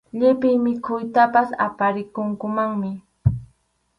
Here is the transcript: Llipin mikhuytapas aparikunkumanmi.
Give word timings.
Llipin 0.19 0.55
mikhuytapas 0.63 1.49
aparikunkumanmi. 1.65 2.91